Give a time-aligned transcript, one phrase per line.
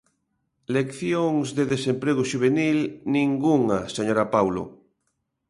[0.75, 2.79] Leccións de desemprego xuvenil,
[3.13, 4.63] ningunha, señora Paulo.